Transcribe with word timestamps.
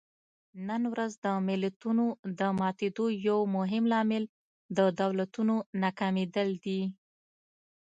نن 0.67 0.81
ورځ 0.93 1.11
د 1.25 1.27
ملتونو 1.47 2.05
د 2.39 2.41
ماتېدو 2.59 3.05
یو 3.27 3.39
مهم 3.55 3.83
لامل 3.93 4.23
د 4.77 4.79
دولتونو 4.99 5.55
ناکامېدل 5.81 6.49
دي. 6.65 6.81